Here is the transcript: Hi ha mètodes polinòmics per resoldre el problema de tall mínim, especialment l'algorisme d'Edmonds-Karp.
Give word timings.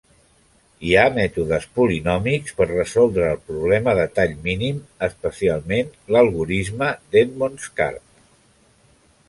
Hi 0.85 0.93
ha 0.99 1.09
mètodes 1.17 1.67
polinòmics 1.79 2.55
per 2.61 2.67
resoldre 2.71 3.27
el 3.33 3.37
problema 3.51 3.95
de 4.01 4.07
tall 4.21 4.33
mínim, 4.49 4.81
especialment 5.09 5.95
l'algorisme 6.17 6.91
d'Edmonds-Karp. 7.13 8.29